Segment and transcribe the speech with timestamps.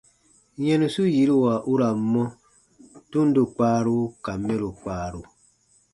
[0.65, 2.23] Yɛnusu yiruwa u ra n mɔ:
[3.11, 5.21] tundo kpaaru ka mɛro kpaaru.